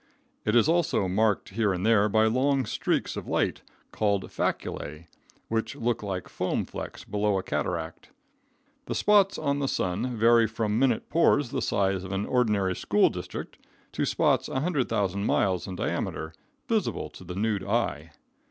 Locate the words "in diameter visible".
15.67-17.11